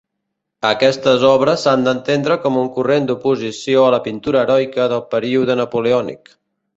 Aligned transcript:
Aquestes 0.67 1.25
obres 1.31 1.65
s'han 1.67 1.83
d'entendre 1.87 2.37
com 2.45 2.57
un 2.61 2.71
corrent 2.77 3.05
d'oposició 3.11 3.83
a 3.85 3.91
la 3.97 4.01
pintura 4.07 4.41
heroica 4.47 4.89
del 4.95 5.05
període 5.13 5.59
napoleònic. 5.65 6.33